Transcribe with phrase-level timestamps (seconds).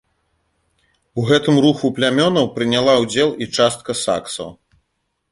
[1.19, 4.49] У гэтым руху плямёнаў прыняла ўдзел і частка саксаў.